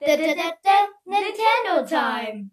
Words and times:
Da, 0.00 0.16
da, 0.16 0.26
da, 0.26 0.52
da, 0.62 0.70
Nintendo 1.06 1.84
Time. 1.84 2.50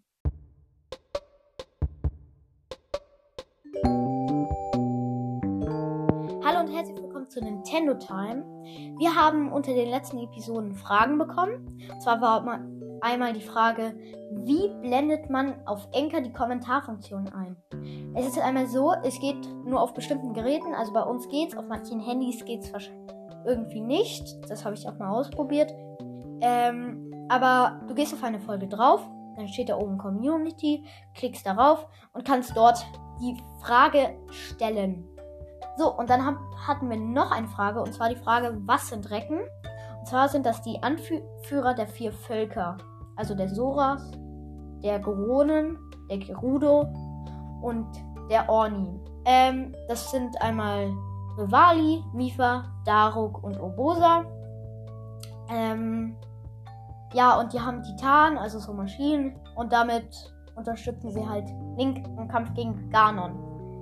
Hallo 6.44 6.62
und 6.62 6.76
herzlich 6.76 6.98
willkommen 6.98 7.30
zu 7.30 7.44
Nintendo 7.44 7.94
Time. 7.94 8.44
Wir 8.98 9.14
haben 9.14 9.52
unter 9.52 9.76
den 9.76 9.90
letzten 9.92 10.18
Episoden 10.18 10.74
Fragen 10.74 11.20
bekommen. 11.20 11.80
Und 11.92 12.02
zwar 12.02 12.20
war 12.20 12.42
mal 12.42 12.68
einmal 13.02 13.34
die 13.34 13.42
Frage, 13.42 13.94
wie 14.32 14.70
blendet 14.82 15.30
man 15.30 15.68
auf 15.68 15.88
Enker 15.92 16.22
die 16.22 16.34
Kommentarfunktion 16.34 17.30
ein? 17.30 17.58
Es 18.16 18.26
ist 18.26 18.40
einmal 18.40 18.66
so, 18.66 18.92
es 19.04 19.20
geht 19.20 19.46
nur 19.66 19.82
auf 19.82 19.94
bestimmten 19.94 20.34
Geräten, 20.34 20.74
also 20.74 20.94
bei 20.94 21.04
uns 21.04 21.30
geht's, 21.30 21.56
auf 21.56 21.68
manchen 21.68 22.00
Handys 22.00 22.44
geht's 22.44 22.74
wahrscheinlich 22.74 23.14
irgendwie 23.46 23.82
nicht. 23.82 24.24
Das 24.50 24.66
habe 24.66 24.74
ich 24.74 24.88
auch 24.88 24.98
mal 24.98 25.12
ausprobiert. 25.12 25.72
Ähm, 26.42 27.05
aber 27.30 27.80
du 27.88 27.94
gehst 27.94 28.14
auf 28.14 28.24
eine 28.24 28.40
Folge 28.40 28.68
drauf, 28.68 29.02
dann 29.36 29.48
steht 29.48 29.70
da 29.70 29.78
oben 29.78 29.98
Community, 29.98 30.86
klickst 31.14 31.46
darauf 31.46 31.88
und 32.14 32.26
kannst 32.26 32.56
dort 32.56 32.86
die 33.20 33.42
Frage 33.62 34.18
stellen. 34.30 35.06
So, 35.78 35.94
und 35.94 36.10
dann 36.10 36.26
hab, 36.26 36.38
hatten 36.68 36.90
wir 36.90 36.98
noch 36.98 37.32
eine 37.32 37.48
Frage, 37.48 37.82
und 37.82 37.94
zwar 37.94 38.10
die 38.10 38.16
Frage, 38.16 38.58
was 38.66 38.90
sind 38.90 39.10
Recken? 39.12 39.40
Und 40.00 40.08
zwar 40.08 40.30
sind 40.30 40.46
das 40.46 40.62
die 40.62 40.82
Anführer 40.82 41.74
der 41.74 41.88
vier 41.88 42.14
Völker. 42.14 42.78
Also 43.18 43.36
der 43.36 43.50
Soras, 43.50 44.12
der 44.84 45.00
Geronen, 45.00 45.78
der 46.10 46.20
Gerudo 46.20 46.82
und 47.62 47.88
der 48.30 48.48
Orni. 48.50 49.00
Ähm, 49.26 49.76
das 49.88 50.12
sind 50.12 50.40
einmal 50.42 50.94
Rivali, 51.38 52.04
Mifa, 52.14 52.66
Daruk 52.86 53.44
und 53.44 53.60
Obosa. 53.60 54.26
Ähm, 55.50 56.16
ja, 57.16 57.40
und 57.40 57.54
die 57.54 57.60
haben 57.60 57.82
Titan, 57.82 58.38
also 58.38 58.60
so 58.60 58.74
Maschinen. 58.74 59.40
Und 59.56 59.72
damit 59.72 60.34
unterstützen 60.56 61.12
sie 61.12 61.26
halt 61.26 61.48
Link 61.78 62.06
im 62.18 62.28
Kampf 62.28 62.54
gegen 62.54 62.90
Ganon. 62.90 63.82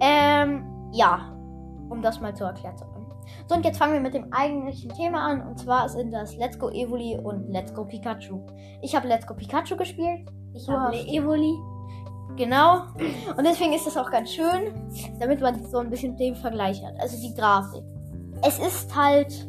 Ähm, 0.00 0.90
ja, 0.92 1.32
um 1.88 2.02
das 2.02 2.20
mal 2.20 2.34
zu 2.34 2.44
erklären 2.44 2.76
zu 2.76 2.84
haben. 2.84 3.06
So, 3.48 3.54
und 3.54 3.64
jetzt 3.64 3.78
fangen 3.78 3.94
wir 3.94 4.00
mit 4.00 4.12
dem 4.12 4.30
eigentlichen 4.34 4.90
Thema 4.90 5.26
an. 5.26 5.46
Und 5.46 5.58
zwar 5.58 5.88
sind 5.88 6.12
das 6.12 6.36
Let's 6.36 6.58
Go 6.58 6.68
Evoli 6.68 7.18
und 7.18 7.48
Let's 7.48 7.72
Go 7.72 7.86
Pikachu. 7.86 8.40
Ich 8.82 8.94
habe 8.94 9.08
Let's 9.08 9.26
Go 9.26 9.34
Pikachu 9.34 9.76
gespielt. 9.76 10.28
Ich 10.52 10.68
habe 10.68 10.94
Evoli. 10.94 11.54
Genau. 12.36 12.82
Und 13.36 13.44
deswegen 13.44 13.72
ist 13.72 13.86
das 13.86 13.96
auch 13.96 14.10
ganz 14.10 14.30
schön, 14.30 14.74
damit 15.20 15.40
man 15.40 15.64
so 15.64 15.78
ein 15.78 15.88
bisschen 15.88 16.16
den 16.18 16.34
Vergleich 16.34 16.84
hat. 16.84 17.00
Also 17.00 17.18
die 17.18 17.34
Grafik. 17.34 17.82
Es 18.42 18.58
ist 18.58 18.94
halt 18.94 19.48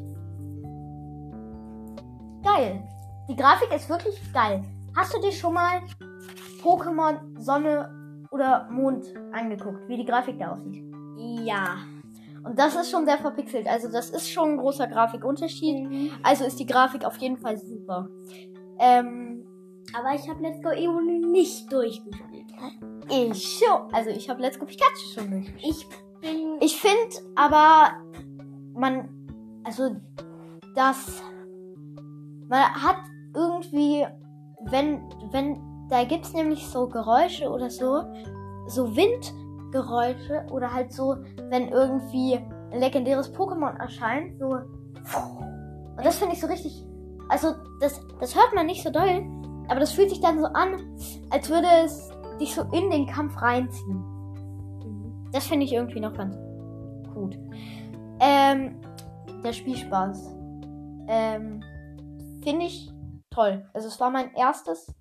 geil. 2.44 2.82
Die 3.28 3.36
Grafik 3.36 3.74
ist 3.74 3.90
wirklich 3.90 4.16
geil. 4.34 4.64
Hast 4.96 5.14
du 5.14 5.20
dir 5.20 5.32
schon 5.32 5.54
mal 5.54 5.82
Pokémon 6.62 7.20
Sonne 7.40 8.28
oder 8.32 8.68
Mond 8.70 9.06
angeguckt, 9.34 9.88
wie 9.88 9.98
die 9.98 10.06
Grafik 10.06 10.40
da 10.40 10.54
aussieht? 10.54 10.84
Ja. 11.18 11.78
Und 12.44 12.60
das 12.60 12.76
ist 12.76 12.92
schon 12.92 13.06
sehr 13.06 13.18
verpixelt. 13.18 13.68
Also 13.68 13.92
das 13.92 14.12
ist 14.12 14.30
schon 14.30 14.52
ein 14.52 14.58
großer 14.58 14.88
Grafikunterschied. 14.88 15.90
Mhm. 15.90 16.12
Also 16.22 16.46
ist 16.46 16.60
die 16.60 16.66
Grafik 16.68 17.04
auf 17.04 17.18
jeden 17.18 17.38
Fall 17.38 17.58
super. 17.58 18.08
Ähm, 18.80 19.44
aber 19.94 20.14
ich 20.14 20.30
habe 20.30 20.44
Let's 20.44 20.62
Go 20.62 20.70
Evoli 20.70 21.20
nicht 21.20 21.72
durchgespielt. 21.72 22.46
Ich 23.10 23.60
schon. 23.60 23.92
Also 23.94 24.12
ich 24.12 24.30
habe 24.30 24.42
Let's 24.42 24.60
Go 24.60 24.66
Pikachu 24.66 25.14
schon 25.14 25.32
durchgespielt. 25.32 25.76
Ich 25.76 25.88
bin. 26.22 26.58
Ich 26.62 26.80
finde 26.80 27.16
aber, 27.36 27.94
man, 28.74 29.10
also 29.64 29.96
das, 30.76 31.24
man 32.48 32.62
hat 32.84 32.98
irgendwie, 33.36 34.06
wenn, 34.62 35.02
wenn, 35.32 35.88
da 35.90 36.04
gibt's 36.04 36.34
nämlich 36.34 36.68
so 36.68 36.88
Geräusche 36.88 37.50
oder 37.50 37.70
so, 37.70 38.04
so 38.68 38.96
Windgeräusche 38.96 40.46
oder 40.52 40.74
halt 40.74 40.92
so, 40.92 41.16
wenn 41.50 41.70
irgendwie 41.70 42.40
ein 42.72 42.80
legendäres 42.80 43.34
Pokémon 43.34 43.78
erscheint, 43.80 44.38
so. 44.40 44.48
Und 44.48 46.04
das 46.04 46.18
finde 46.18 46.34
ich 46.34 46.42
so 46.42 46.48
richtig, 46.48 46.86
also 47.30 47.54
das, 47.80 48.02
das 48.20 48.36
hört 48.36 48.54
man 48.54 48.66
nicht 48.66 48.84
so 48.84 48.90
doll, 48.90 49.24
aber 49.68 49.80
das 49.80 49.92
fühlt 49.92 50.10
sich 50.10 50.22
dann 50.22 50.40
so 50.40 50.46
an, 50.48 50.76
als 51.30 51.50
würde 51.50 51.68
es 51.84 52.10
dich 52.40 52.54
so 52.54 52.64
in 52.72 52.90
den 52.90 53.06
Kampf 53.06 53.42
reinziehen. 53.42 54.04
Das 55.32 55.48
finde 55.48 55.66
ich 55.66 55.74
irgendwie 55.74 56.00
noch 56.00 56.14
ganz 56.14 56.36
gut. 57.14 57.38
Ähm, 58.20 58.76
der 59.44 59.54
Spielspaß. 59.54 60.36
Ähm, 61.08 61.62
finde 62.44 62.66
ich 62.66 62.92
toll. 63.36 63.70
Also 63.74 63.88
es 63.88 64.00
war 64.00 64.10
mein 64.10 64.34
erstes 64.34 64.94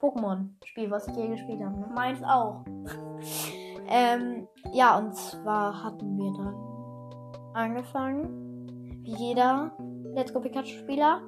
Pokémon-Spiel, 0.00 0.90
was 0.90 1.06
ich 1.06 1.16
je 1.16 1.28
gespielt 1.28 1.62
habe. 1.62 1.78
Ne? 1.78 1.86
Meins 1.94 2.22
auch. 2.24 2.64
ähm, 3.88 4.48
ja, 4.72 4.98
und 4.98 5.14
zwar 5.14 5.84
hatten 5.84 6.16
wir 6.18 6.32
dann 6.32 7.54
angefangen, 7.54 9.00
wie 9.04 9.14
jeder 9.14 9.72
Let's 10.14 10.32
Go 10.32 10.40
Pikachu-Spieler. 10.40 11.22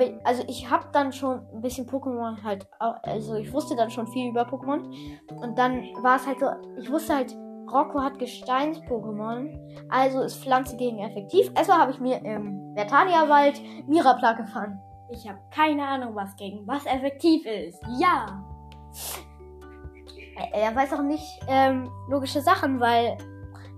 Ich, 0.00 0.26
also 0.26 0.44
ich 0.46 0.70
habe 0.70 0.86
dann 0.92 1.12
schon 1.12 1.40
ein 1.52 1.60
bisschen 1.60 1.88
Pokémon 1.88 2.42
halt, 2.42 2.66
also 2.78 3.36
ich 3.36 3.52
wusste 3.52 3.74
dann 3.74 3.90
schon 3.90 4.06
viel 4.08 4.30
über 4.30 4.42
Pokémon. 4.42 4.82
Und 5.40 5.58
dann 5.58 5.82
war 6.02 6.16
es 6.16 6.26
halt 6.26 6.38
so, 6.40 6.46
ich 6.78 6.90
wusste 6.90 7.16
halt, 7.16 7.36
Rocco 7.72 8.02
hat 8.02 8.18
Gesteins-Pokémon, 8.18 9.88
also 9.88 10.20
ist 10.20 10.42
Pflanze 10.42 10.76
gegen 10.76 10.98
effektiv. 10.98 11.50
Also 11.54 11.72
habe 11.72 11.92
ich 11.92 12.00
mir 12.00 12.22
im 12.24 12.74
Vertania-Wald 12.76 13.60
Mirapla 13.88 14.34
gefahren. 14.34 14.78
Ich 15.12 15.28
habe 15.28 15.38
keine 15.50 15.86
Ahnung, 15.86 16.14
was 16.14 16.34
gegen 16.36 16.66
was 16.66 16.86
effektiv 16.86 17.44
ist. 17.44 17.78
Ja. 17.98 18.42
Er, 20.52 20.74
weiß 20.74 20.94
auch 20.94 21.02
nicht 21.02 21.26
ähm, 21.48 21.90
logische 22.08 22.40
Sachen, 22.40 22.80
weil 22.80 23.18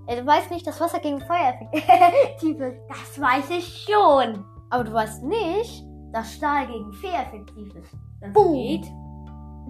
er 0.06 0.25
weiß 0.25 0.50
nicht, 0.50 0.67
dass 0.67 0.81
Wasser 0.81 1.00
gegen 1.00 1.21
Feuer 1.21 1.55
effektiv 1.72 2.61
ist. 2.61 2.78
Das 2.89 3.21
weiß 3.21 3.50
ich 3.50 3.87
schon. 3.89 4.45
Aber 4.71 4.84
du 4.84 4.93
weißt 4.93 5.25
nicht, 5.25 5.84
dass 6.12 6.33
Stahl 6.34 6.67
gegen 6.69 6.93
Fee 6.95 7.09
effektiv 7.09 7.75
ist. 7.75 7.93
Das 8.21 8.33
Boom. 8.33 8.53
geht. 8.53 8.87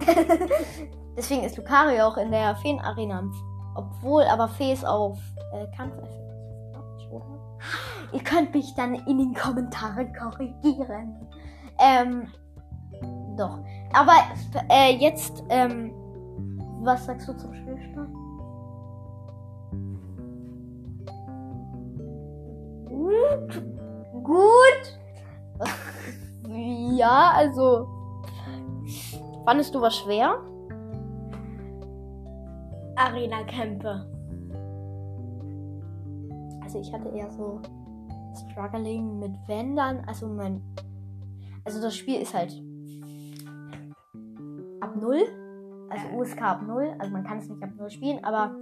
Deswegen 1.17 1.43
ist 1.43 1.57
Lucario 1.57 2.05
auch 2.07 2.17
in 2.17 2.31
der 2.31 2.55
Feen-Arena. 2.57 3.23
Obwohl, 3.75 4.23
aber 4.23 4.47
Fee 4.49 4.73
ist 4.73 4.85
auf 4.85 5.17
äh, 5.53 5.65
Kampf 5.75 5.97
effektiv. 5.97 6.15
Ihr 8.11 8.23
könnt 8.23 8.53
mich 8.53 8.73
dann 8.75 8.95
in 8.95 9.17
den 9.17 9.33
Kommentaren 9.33 10.13
korrigieren. 10.13 11.27
Ähm, 11.79 12.27
doch. 13.37 13.59
Aber 13.93 14.13
äh, 14.69 14.95
jetzt, 14.95 15.43
ähm, 15.49 15.91
was 16.81 17.05
sagst 17.05 17.27
du 17.27 17.33
zum 17.33 17.53
Spielstand? 17.53 18.13
Gut. 22.85 23.63
Gut. 24.23 24.99
ja, 26.97 27.31
also. 27.35 27.87
Fandest 29.45 29.75
du 29.75 29.81
was 29.81 29.95
schwer? 29.97 30.39
Arena-Kämpfe. 32.95 34.07
Also 36.63 36.79
ich 36.79 36.91
hatte 36.91 37.09
eher 37.09 37.29
so 37.31 37.61
Struggling 38.51 39.19
mit 39.19 39.31
Wendern. 39.47 40.03
Also 40.07 40.27
mein 40.27 40.61
also 41.65 41.81
das 41.81 41.95
Spiel 41.95 42.21
ist 42.21 42.33
halt 42.33 42.53
ab 44.79 44.95
0. 44.95 45.19
Also 45.89 46.07
USK 46.15 46.41
ab 46.41 46.61
0. 46.61 46.95
Also 46.99 47.11
man 47.11 47.23
kann 47.23 47.39
es 47.39 47.49
nicht 47.49 47.61
ab 47.61 47.71
0 47.77 47.89
spielen, 47.89 48.23
aber 48.23 48.55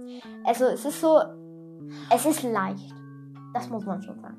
also 0.44 0.64
es 0.66 0.84
ist 0.84 1.00
so. 1.00 1.20
Es 2.10 2.24
ist 2.24 2.42
leicht. 2.42 2.94
Das 3.52 3.68
muss 3.68 3.84
man 3.84 4.02
schon 4.02 4.18
sagen. 4.20 4.38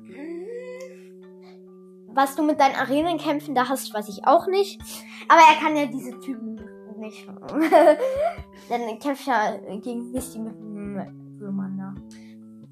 Was 2.08 2.34
du 2.34 2.42
mit 2.42 2.58
deinen 2.58 2.74
Arenenkämpfen 2.74 3.54
da 3.54 3.68
hast, 3.68 3.94
weiß 3.94 4.08
ich 4.08 4.26
auch 4.26 4.46
nicht. 4.48 4.80
Aber 5.28 5.40
er 5.40 5.60
kann 5.60 5.76
ja 5.76 5.86
diese 5.86 6.18
Typen 6.18 6.60
nicht. 6.98 7.28
Dann 8.68 8.98
kämpft 8.98 9.26
ja 9.26 9.56
gegen 9.80 10.10
Misty 10.10 10.38
mit 10.38 10.58
dem 10.58 11.36
Glumanda. 11.38 11.94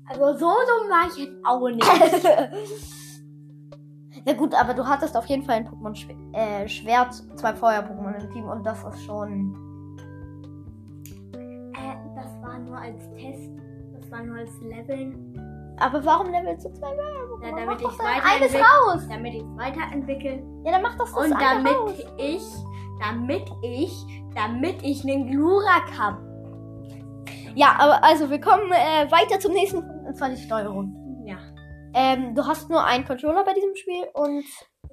Also 0.06 0.32
so 0.32 0.46
dumm 0.46 0.91
war 0.91 1.08
ich 1.08 1.25
jetzt 1.25 1.44
auch 1.44 1.69
nicht. 1.69 1.85
Na 4.26 4.32
gut, 4.32 4.55
aber 4.55 4.73
du 4.75 4.87
hattest 4.87 5.17
auf 5.17 5.26
jeden 5.26 5.43
Fall 5.43 5.56
ein 5.56 5.69
Pokémon 5.69 5.94
Schw 5.94 6.15
äh, 6.32 6.67
Schwert, 6.67 7.15
zwei 7.37 7.55
Feuer-Pokémon 7.55 8.15
im 8.15 8.31
Team 8.32 8.49
und 8.49 8.65
das 8.65 8.82
ist 8.85 9.05
schon. 9.05 9.55
Äh, 11.75 11.97
das 12.17 12.43
war 12.43 12.59
nur 12.59 12.79
als 12.79 13.03
Test. 13.12 13.50
Das 14.00 14.11
war 14.11 14.23
nur 14.23 14.38
als 14.38 14.50
Leveln. 14.62 15.38
Aber 15.79 16.05
warum 16.05 16.31
levelst 16.31 16.65
du 16.65 16.73
zwei 16.73 16.88
Feuer-Pokémon? 16.88 17.44
Ja, 17.44 17.67
damit 17.67 17.81
ich 17.81 17.99
weiterentwickle. 17.99 18.61
raus! 18.61 19.03
Damit 19.09 19.35
ich 19.35 19.44
weiterentwickle. 19.56 20.43
Ja, 20.65 20.73
dann 20.73 20.82
mach 20.82 20.97
das 20.97 21.12
das 21.12 21.25
Und 21.25 21.31
damit 21.41 21.75
raus. 21.77 21.93
ich, 22.17 22.44
damit 23.00 23.44
ich, 23.62 24.25
damit 24.35 24.82
ich 24.82 25.05
einen 25.05 25.31
Glurak 25.31 25.99
hab. 25.99 26.19
Ja, 27.55 27.77
aber 27.79 28.03
also 28.03 28.31
wir 28.31 28.41
kommen 28.41 28.73
äh, 28.73 29.11
weiter 29.12 29.38
zum 29.38 29.53
nächsten 29.53 29.87
Punkt, 29.87 30.06
und 30.06 30.17
zwar 30.17 30.31
die 30.31 30.37
Steuerung. 30.37 30.97
Ähm, 31.94 32.35
du 32.35 32.44
hast 32.44 32.69
nur 32.69 32.85
einen 32.85 33.05
Controller 33.05 33.44
bei 33.44 33.55
diesem 33.55 33.75
Spiel 33.76 34.05
und 34.14 34.44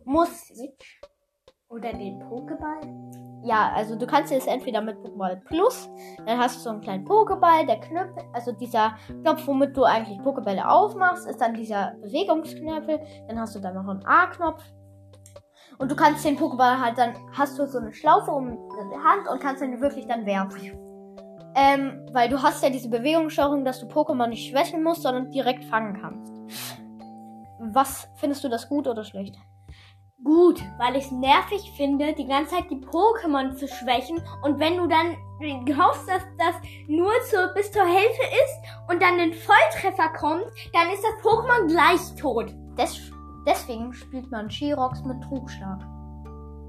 musst 0.06 0.52
Oder 1.70 1.94
den 1.94 2.22
Pokéball? 2.22 3.42
Ja, 3.44 3.72
also 3.74 3.96
du 3.96 4.06
kannst 4.06 4.32
es 4.32 4.46
entweder 4.46 4.82
mit 4.82 4.98
Pokéball 4.98 5.44
Plus, 5.46 5.90
dann 6.28 6.38
hast 6.38 6.58
du 6.58 6.60
so 6.62 6.70
einen 6.70 6.82
kleinen 6.82 7.08
Pokéball, 7.08 7.66
der 7.66 7.80
Knöpfe, 7.80 8.24
also 8.34 8.52
dieser 8.52 8.96
Knopf, 9.24 9.48
womit 9.48 9.76
du 9.76 9.84
eigentlich 9.84 10.20
Pokébälle 10.20 10.64
aufmachst, 10.64 11.28
ist 11.28 11.42
dann 11.42 11.56
dieser 11.56 11.96
Bewegungsknöpfel, 12.04 13.00
dann 13.28 13.40
hast 13.40 13.56
du 13.56 13.60
dann 13.60 13.74
noch 13.74 13.88
einen 13.88 14.06
A-Knopf. 14.06 14.64
Und 15.80 15.90
du 15.90 15.96
kannst 15.96 16.24
den 16.24 16.38
Pokéball 16.38 16.80
halt 16.80 17.00
dann, 17.00 17.16
hast 17.34 17.58
du 17.58 17.66
so 17.66 17.80
eine 17.80 17.92
Schlaufe 17.92 18.30
um 18.30 18.50
die 18.92 18.98
Hand 18.98 19.28
und 19.28 19.42
kannst 19.42 19.64
den 19.64 19.82
wirklich 19.82 20.06
dann 20.06 20.28
werfen. 20.28 20.78
Ähm, 21.56 22.06
weil 22.14 22.30
du 22.30 22.42
hast 22.42 22.64
ja 22.64 22.70
diese 22.70 22.90
Bewegungssteuerung, 22.90 23.66
dass 23.66 23.80
du 23.80 23.88
Pokémon 23.88 24.28
nicht 24.28 24.50
schwächen 24.50 24.84
musst, 24.84 25.02
sondern 25.02 25.32
direkt 25.32 25.66
fangen 25.66 26.00
kannst. 26.00 26.32
Was 27.74 28.08
findest 28.16 28.44
du 28.44 28.50
das 28.50 28.68
gut 28.68 28.88
oder 28.88 29.04
schlecht? 29.04 29.38
Gut, 30.24 30.62
weil 30.78 30.96
ich 30.98 31.06
es 31.06 31.12
nervig 31.12 31.72
finde, 31.76 32.14
die 32.14 32.28
ganze 32.28 32.56
Zeit 32.56 32.70
die 32.70 32.76
Pokémon 32.76 33.56
zu 33.56 33.68
schwächen. 33.68 34.22
Und 34.44 34.60
wenn 34.60 34.78
du 34.78 34.88
dann 34.88 35.18
hoffst, 35.78 36.08
dass 36.08 36.22
das 36.38 36.56
nur 36.88 37.12
zu, 37.28 37.52
bis 37.56 37.72
zur 37.72 37.86
Hälfte 37.86 38.24
ist 38.24 38.90
und 38.90 39.02
dann 39.02 39.20
ein 39.20 39.34
Volltreffer 39.34 40.10
kommt, 40.10 40.46
dann 40.74 40.92
ist 40.92 41.04
das 41.04 41.24
Pokémon 41.24 41.68
gleich 41.68 42.16
tot. 42.20 42.54
Des 42.78 43.12
deswegen 43.48 43.94
spielt 43.94 44.30
man 44.30 44.50
Chirox 44.50 45.02
mit 45.04 45.24
Trugschlag. 45.24 45.80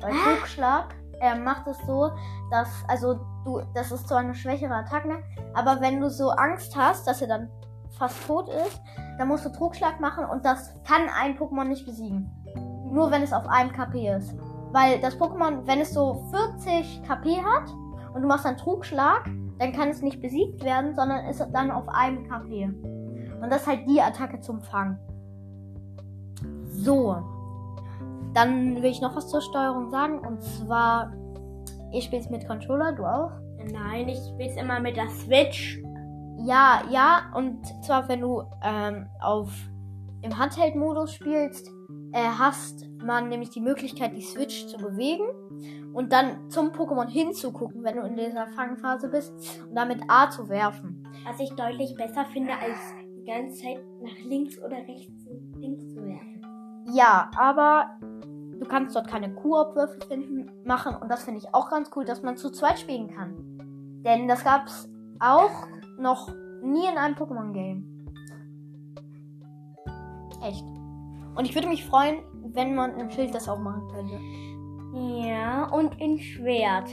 Weil 0.01 0.13
Ah. 0.13 0.37
Trugschlag 0.37 0.95
äh, 1.21 1.35
macht 1.35 1.67
es 1.67 1.79
so, 1.87 2.11
dass, 2.51 2.69
also 2.89 3.15
du, 3.45 3.61
das 3.75 3.93
ist 3.93 4.09
zwar 4.09 4.19
eine 4.19 4.35
schwächere 4.35 4.75
Attacke, 4.75 5.23
aber 5.55 5.81
wenn 5.81 6.01
du 6.01 6.09
so 6.09 6.31
Angst 6.31 6.75
hast, 6.77 7.07
dass 7.07 7.21
er 7.21 7.29
dann 7.29 7.51
fast 8.03 8.27
tot 8.27 8.49
ist, 8.49 8.81
dann 9.19 9.29
musst 9.29 9.45
du 9.45 9.51
Trugschlag 9.51 10.01
machen 10.01 10.25
und 10.25 10.45
das 10.45 10.75
kann 10.83 11.03
ein 11.21 11.39
Pokémon 11.39 11.65
nicht 11.65 11.87
besiegen. 11.87 12.29
Nur 12.91 13.13
wenn 13.13 13.23
es 13.23 13.33
auf 13.33 13.47
einem 13.47 13.71
KP 13.71 14.09
ist. 14.09 14.35
Weil 14.73 15.01
das 15.01 15.17
Pokémon, 15.17 15.67
wenn 15.67 15.81
es 15.81 15.95
so 15.95 16.25
40 16.31 17.03
KP 17.05 17.37
hat 17.43 17.71
und 18.13 18.23
du 18.23 18.29
machst 18.29 18.45
dann 18.45 18.57
Trugschlag, 18.57 19.31
dann 19.59 19.73
kann 19.73 19.91
es 19.91 20.03
nicht 20.03 20.21
besiegt 20.21 20.65
werden, 20.65 20.97
sondern 20.97 21.27
ist 21.27 21.47
dann 21.53 21.71
auf 21.71 21.89
einem 21.89 22.29
KP. 22.29 22.65
Und 23.41 23.51
das 23.51 23.63
ist 23.63 23.69
halt 23.69 23.89
die 23.89 24.01
Attacke 24.01 24.41
zum 24.41 24.61
Fang. 24.61 24.99
So. 26.65 27.17
Dann 28.35 28.83
will 28.83 28.91
ich 28.91 29.01
noch 29.01 29.15
was 29.15 29.29
zur 29.29 29.43
Steuerung 29.43 29.91
sagen. 29.91 30.19
Und 30.19 30.43
zwar, 30.43 31.13
ich 31.93 32.05
spiele 32.07 32.23
es 32.23 32.31
mit 32.31 32.49
Controller, 32.49 32.93
du 32.93 33.05
auch? 33.05 33.31
Nein, 33.71 34.09
ich 34.09 34.19
spiel's 34.35 34.57
immer 34.57 34.81
mit 34.81 34.97
der 34.97 35.09
Switch. 35.11 35.81
Ja, 36.45 36.83
ja. 36.91 37.33
Und 37.35 37.65
zwar, 37.85 38.09
wenn 38.09 38.21
du 38.21 38.43
ähm, 38.63 39.07
auf 39.21 39.51
im 40.23 40.39
Handheld-Modus 40.39 41.15
spielst, 41.15 41.69
äh, 42.13 42.23
hast 42.23 42.87
man 43.03 43.29
nämlich 43.29 43.51
die 43.51 43.61
Möglichkeit, 43.61 44.17
die 44.17 44.23
Switch 44.23 44.67
zu 44.67 44.79
bewegen 44.79 45.25
und 45.93 46.13
dann 46.13 46.51
zum 46.51 46.69
Pokémon 46.69 47.09
hinzugucken, 47.09 47.83
wenn 47.83 47.97
du 47.97 48.03
in 48.03 48.17
dieser 48.17 48.47
Fangphase 48.49 49.09
bist 49.09 49.33
und 49.69 49.75
damit 49.75 50.01
A 50.09 50.31
zu 50.31 50.49
werfen. 50.49 51.07
Was 51.25 51.41
ich 51.41 51.51
deutlich 51.51 51.95
besser 51.97 52.25
finde, 52.27 52.53
als 52.53 52.79
die 53.17 53.25
ganze 53.25 53.63
Zeit 53.63 53.79
nach 54.03 54.19
links 54.25 54.59
oder 54.59 54.77
rechts 54.77 55.27
links 55.59 55.89
zu 55.89 56.05
werfen. 56.05 56.43
Ja, 56.93 57.31
aber 57.37 57.99
du 58.59 58.67
kannst 58.67 58.95
dort 58.95 59.09
keine 59.09 59.35
Koop-Würfe 59.35 60.07
finden, 60.07 60.51
machen 60.65 60.95
und 60.95 61.09
das 61.09 61.25
finde 61.25 61.41
ich 61.41 61.55
auch 61.55 61.71
ganz 61.71 61.91
cool, 61.97 62.05
dass 62.05 62.23
man 62.23 62.37
zu 62.37 62.51
zweit 62.51 62.79
spielen 62.79 63.09
kann. 63.09 63.35
Denn 64.05 64.29
das 64.29 64.45
gab's 64.45 64.89
auch 65.21 65.67
noch 65.99 66.29
nie 66.63 66.87
in 66.91 66.99
einem 66.99 67.15
Pokémon-Game. 67.15 67.85
Echt. 70.43 70.65
Und 71.35 71.45
ich 71.45 71.55
würde 71.55 71.69
mich 71.69 71.85
freuen, 71.85 72.23
wenn 72.53 72.75
man 72.75 72.99
im 72.99 73.11
Schild 73.11 73.35
das 73.35 73.49
auch 73.49 73.59
machen 73.59 73.89
könnte. 73.89 74.19
Ja, 75.27 75.69
und 75.71 75.99
in 76.01 76.19
Schwert. 76.19 76.91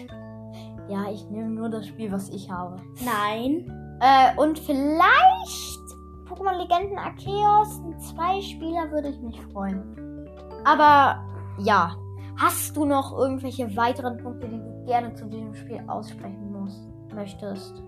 Ja, 0.88 1.12
ich 1.12 1.30
nehme 1.30 1.50
nur 1.50 1.70
das 1.70 1.88
Spiel, 1.88 2.12
was 2.12 2.30
ich 2.30 2.50
habe. 2.50 2.78
Nein. 3.04 3.70
Äh, 4.00 4.40
und 4.40 4.58
vielleicht 4.58 5.80
Pokémon 6.28 6.58
Legenden 6.58 6.98
Arceus. 6.98 7.82
Zwei 7.98 8.42
Spieler 8.42 8.90
würde 8.92 9.10
ich 9.10 9.20
mich 9.20 9.40
freuen. 9.52 10.28
Aber 10.64 11.24
ja. 11.60 11.96
Hast 12.38 12.78
du 12.78 12.86
noch 12.86 13.18
irgendwelche 13.18 13.76
weiteren 13.76 14.18
Punkte, 14.18 14.48
die 14.48 14.60
du 14.60 14.86
gerne 14.86 15.14
zu 15.14 15.26
diesem 15.26 15.54
Spiel 15.54 15.84
aussprechen 15.88 16.54
musst, 16.54 16.88
möchtest? 17.14 17.84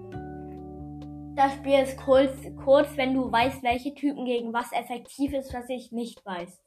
Das 1.36 1.54
Spiel 1.54 1.80
ist 1.80 1.98
kurz, 1.98 2.32
kurz, 2.64 2.90
wenn 2.98 3.14
du 3.14 3.32
weißt, 3.32 3.64
welche 3.64 3.94
Typen 3.94 4.26
gegen 4.26 4.54
was 4.54 4.72
effektiv 4.74 5.34
ist, 5.34 5.54
was 5.54 5.70
ich 5.70 5.92
nicht 5.92 6.26
weiß. 6.26 6.62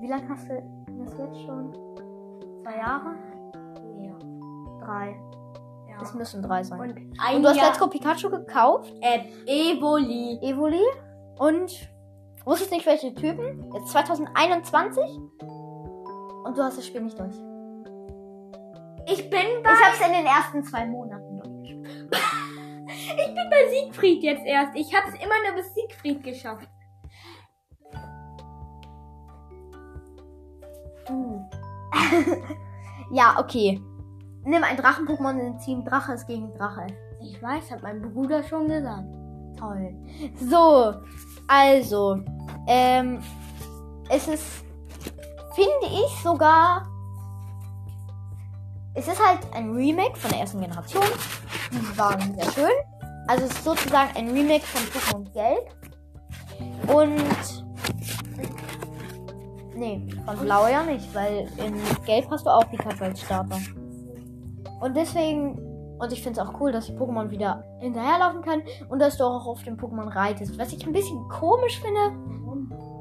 Wie 0.00 0.08
lange 0.08 0.28
hast 0.28 0.48
du 0.48 0.54
das 1.04 1.16
jetzt 1.18 1.40
schon? 1.42 1.72
Zwei 2.62 2.76
Jahre? 2.76 3.14
Ja. 4.02 4.18
Drei. 4.84 5.16
ja. 5.88 6.02
Es 6.02 6.12
müssen 6.14 6.42
drei 6.42 6.64
sein. 6.64 6.80
Und 6.80 6.90
Und 6.90 7.16
ein 7.24 7.42
du 7.42 7.48
hast 7.48 7.56
Jahr 7.56 7.66
Let's 7.68 7.78
Go 7.78 7.86
Pikachu 7.86 8.30
gekauft, 8.30 8.92
äh, 9.00 9.20
Evoli. 9.46 10.38
Evoli. 10.42 10.82
Und 11.38 11.88
wusstest 12.44 12.72
nicht, 12.72 12.86
welche 12.86 13.14
Typen? 13.14 13.72
Jetzt 13.72 13.88
2021. 13.88 15.04
Und 16.44 16.56
du 16.58 16.62
hast 16.62 16.78
das 16.78 16.86
Spiel 16.86 17.02
nicht 17.02 17.18
durch. 17.18 17.34
Ich 19.06 19.30
bin 19.30 19.62
bei, 19.62 19.70
Ich 19.70 19.86
hab's 19.86 20.06
in 20.06 20.12
den 20.12 20.26
ersten 20.26 20.64
zwei 20.64 20.86
Monaten 20.86 21.38
durchgespielt. 21.38 22.10
Ich 23.18 23.34
bin 23.34 23.50
bei 23.50 23.68
Siegfried 23.70 24.22
jetzt 24.22 24.44
erst. 24.44 24.74
Ich 24.74 24.94
hab's 24.94 25.14
immer 25.14 25.34
nur 25.46 25.56
bis 25.56 25.74
Siegfried 25.74 26.22
geschafft. 26.22 26.68
Uh. 31.08 31.44
ja, 33.10 33.38
okay. 33.38 33.80
Nimm 34.44 34.64
ein 34.64 34.76
Drachen-Pokémon 34.76 35.38
in 35.38 35.58
Team 35.58 35.84
Drache 35.84 36.12
ist 36.12 36.26
gegen 36.26 36.52
Drache. 36.54 36.86
Ich 37.20 37.42
weiß, 37.42 37.70
hat 37.70 37.82
mein 37.82 38.00
Bruder 38.00 38.42
schon 38.42 38.68
gesagt. 38.68 39.06
Toll. 39.58 39.94
So, 40.40 40.94
also, 41.46 42.20
ähm, 42.66 43.22
es 44.08 44.28
ist, 44.28 44.64
finde 45.54 45.86
ich 45.86 46.22
sogar, 46.22 46.86
es 48.94 49.06
ist 49.06 49.24
halt 49.24 49.40
ein 49.52 49.70
Remake 49.72 50.16
von 50.16 50.30
der 50.30 50.40
ersten 50.40 50.60
Generation. 50.60 51.04
Die 51.72 51.98
waren 51.98 52.34
sehr 52.34 52.52
schön. 52.52 52.99
Also 53.26 53.44
es 53.44 53.50
ist 53.52 53.64
sozusagen 53.64 54.16
ein 54.16 54.30
Remake 54.30 54.64
von 54.64 54.82
Pokémon 54.82 55.32
Gelb. 55.32 55.70
Und, 56.92 57.64
nee, 59.76 60.08
von 60.24 60.38
Blau 60.38 60.66
ja 60.68 60.82
nicht, 60.82 61.14
weil 61.14 61.48
in 61.64 61.74
Gelb 62.04 62.30
hast 62.30 62.46
du 62.46 62.50
auch 62.50 62.68
Pikachu 62.70 63.04
als 63.04 63.20
Starter. 63.20 63.58
Und 64.80 64.96
deswegen 64.96 65.70
und 66.00 66.12
ich 66.14 66.22
finde 66.22 66.40
es 66.40 66.46
auch 66.46 66.58
cool, 66.60 66.72
dass 66.72 66.86
die 66.86 66.94
Pokémon 66.94 67.28
wieder 67.30 67.62
hinterherlaufen 67.78 68.40
können 68.40 68.62
und 68.88 69.00
dass 69.00 69.18
du 69.18 69.24
auch 69.24 69.46
auf 69.46 69.62
dem 69.64 69.76
Pokémon 69.76 70.08
reitest. 70.08 70.58
Was 70.58 70.72
ich 70.72 70.86
ein 70.86 70.94
bisschen 70.94 71.28
komisch 71.28 71.78
finde, 71.78 72.00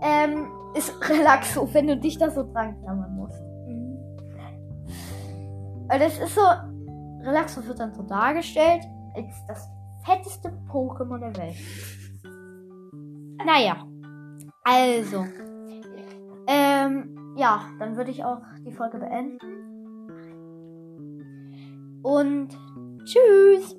ähm, 0.02 0.48
ist 0.76 0.94
Relaxo, 1.10 1.74
wenn 1.74 1.88
du 1.88 1.98
dich 1.98 2.18
da 2.18 2.30
so 2.30 2.44
dran 2.52 2.78
klammern 2.82 3.16
musst. 3.16 3.42
Weil 5.88 6.00
das 6.00 6.20
ist 6.20 6.36
so, 6.36 6.42
Relaxo 7.22 7.66
wird 7.66 7.80
dann 7.80 7.94
so 7.94 8.04
dargestellt 8.04 8.84
als 9.16 9.46
das 9.48 9.70
fetteste 10.06 10.50
Pokémon 10.70 11.20
der 11.20 11.36
Welt. 11.38 11.56
Naja, 13.46 13.88
also, 14.64 15.26
ähm, 16.48 17.36
ja, 17.38 17.62
dann 17.80 17.96
würde 17.96 18.12
ich 18.12 18.24
auch 18.24 18.42
die 18.66 18.72
Folge 18.72 19.00
beenden. 19.00 19.40
Und 22.04 22.58
Tschüss. 23.04 23.76